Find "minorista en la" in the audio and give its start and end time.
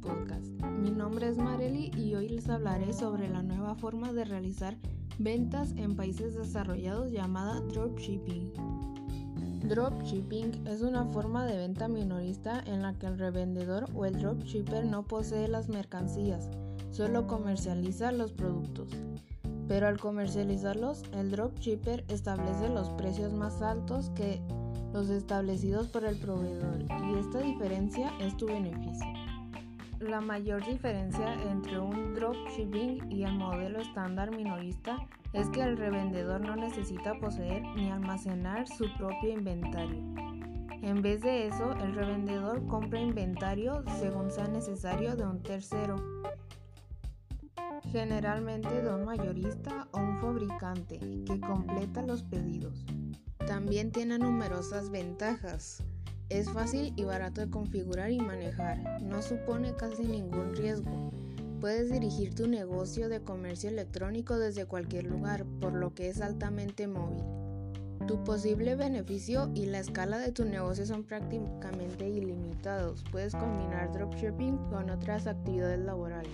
11.86-12.94